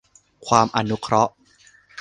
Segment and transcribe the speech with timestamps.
[0.47, 1.33] ความอนุเคราะห์